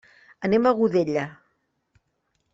[0.47, 1.27] Anem a Godella.